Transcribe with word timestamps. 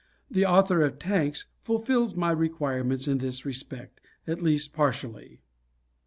The 0.31 0.47
author 0.47 0.81
of 0.81 0.97
"Tanks" 0.97 1.45
fulfills 1.57 2.15
my 2.15 2.31
requirements 2.31 3.07
in 3.07 3.19
this 3.19 3.45
respect, 3.45 4.01
at 4.25 4.41
least 4.41 4.73
partially. 4.73 5.41